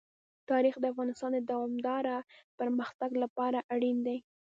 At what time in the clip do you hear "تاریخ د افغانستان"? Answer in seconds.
0.49-1.31